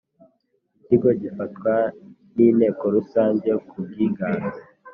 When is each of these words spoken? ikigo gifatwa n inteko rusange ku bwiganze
ikigo 0.79 1.09
gifatwa 1.21 1.73
n 2.35 2.37
inteko 2.47 2.83
rusange 2.95 3.49
ku 3.67 3.77
bwiganze 3.85 4.59